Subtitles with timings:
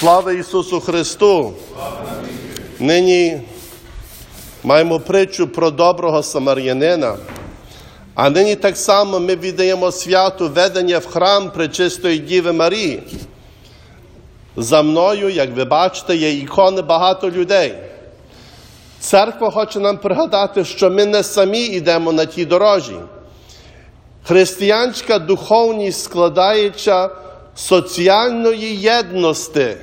[0.00, 1.52] Слава Ісусу Христу!
[2.78, 3.40] Нині
[4.64, 7.16] маємо притчу про доброго самарянина,
[8.14, 13.02] а нині так само ми віддаємо свято ведення в храм Пречистої Діви Марії.
[14.56, 17.74] За мною, як ви бачите, є ікони багато людей.
[19.00, 22.96] Церква хоче нам пригадати, що ми не самі йдемо на тій дорожі.
[24.24, 27.10] Християнська духовність складається
[27.56, 29.76] соціальної єдності,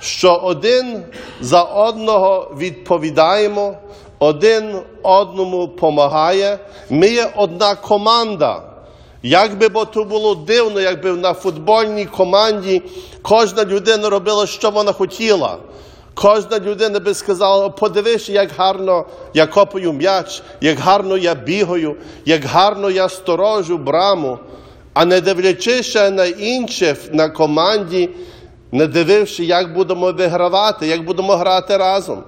[0.00, 1.02] що один
[1.40, 3.74] за одного відповідаємо,
[4.18, 6.58] один одному допомагає.
[6.90, 8.62] Ми є одна команда.
[9.22, 12.82] Як би бо то було дивно, якби на футбольній команді
[13.22, 15.56] кожна людина робила, що вона хотіла.
[16.14, 22.44] Кожна людина би сказала, подивись, як гарно я копаю м'яч, як гарно я бігаю, як
[22.44, 24.38] гарно я сторожу браму,
[24.96, 28.10] а не дивлячись на інших на команді,
[28.72, 32.22] не дививши, як будемо вигравати, як будемо грати разом.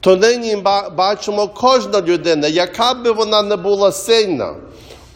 [0.00, 0.56] То нині
[0.96, 4.54] бачимо кожна людина, яка би вона не була сильна,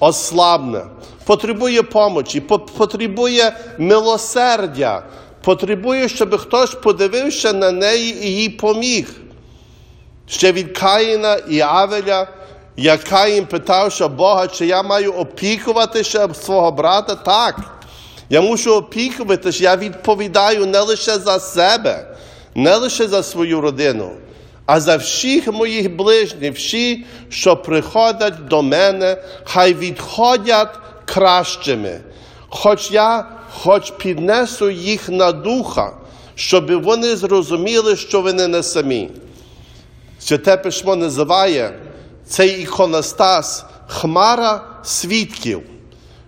[0.01, 0.87] ослабна,
[1.25, 2.41] потребує помочі,
[2.77, 5.03] потребує милосердя,
[5.45, 9.11] потребує, щоб хтось подивився на неї і їй поміг.
[10.29, 12.27] Ще від Каїна і Авеля,
[12.79, 17.15] як Каїн питався Бога, чи я маю опікуватися свого брата?
[17.15, 17.61] Так.
[18.31, 22.17] Я мушу опікуватися, я відповідаю не лише за себе,
[22.55, 24.11] не лише за свою родину,
[24.67, 32.01] а за всіх моїх ближніх, всі, що приходять до мене, хай відходять кращими.
[32.49, 35.93] Хоч я хоч піднесу їх на духа,
[36.35, 39.11] щоб вони зрозуміли, що вони не самі.
[40.19, 41.75] Святе письмо називає
[42.29, 45.63] цей іконостас хмара свідків,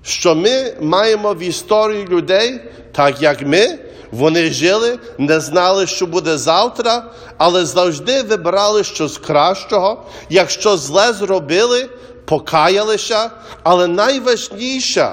[0.03, 2.61] що ми маємо в історії людей,
[2.93, 3.79] так як ми,
[4.13, 7.05] вони жили, не знали, що буде завтра,
[7.39, 11.89] але завжди вибирали щось кращого, якщо зле зробили,
[12.25, 13.31] покаялися,
[13.63, 15.13] але найважніше,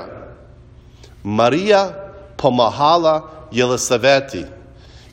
[1.23, 1.93] Марія
[2.35, 3.21] помагала
[3.51, 4.45] Єлисаветі.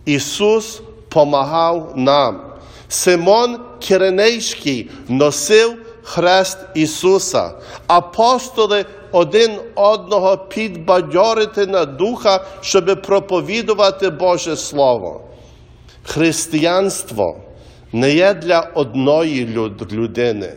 [0.04, 2.53] Ісус помагав нам.
[2.94, 7.52] Симон Киринейський носив хрест Ісуса.
[7.86, 15.20] Апостоли один одного підбадьорити на духа, щоб проповідувати Боже Слово.
[16.04, 17.36] Християнство
[17.92, 19.46] не є для одної
[19.92, 20.52] людини.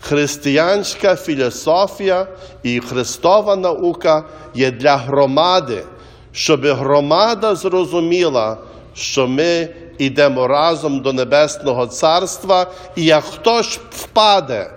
[0.00, 2.26] Християнська філософія
[2.62, 4.24] і Христова наука
[4.54, 5.84] є для громади,
[6.32, 8.58] щоб громада зрозуміла,
[8.94, 9.68] що ми
[9.98, 14.70] йдемо разом до Небесного Царства, і як хтось впаде,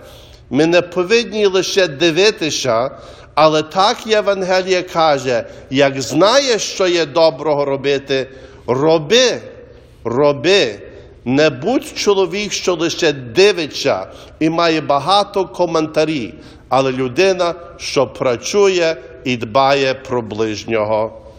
[0.50, 2.90] ми не повинні лише дивитися,
[3.34, 8.28] але так Євангелія каже: як знаєш, що є доброго робити,
[8.66, 9.40] роби,
[10.04, 10.80] роби.
[11.24, 14.06] Не будь чоловік, що лише дивиться
[14.40, 16.34] і має багато коментарів,
[16.68, 21.20] але людина, що працює і дбає про ближнього.